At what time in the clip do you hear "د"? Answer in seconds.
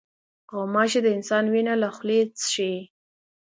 1.03-1.07